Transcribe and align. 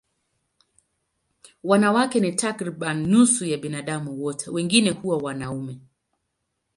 Wanawake 1.63 2.19
ni 2.19 2.31
takriban 2.31 3.05
nusu 3.07 3.45
ya 3.45 3.57
binadamu 3.57 4.23
wote, 4.23 4.49
wengine 4.51 4.89
huwa 4.89 5.17
wanaume. 5.17 5.79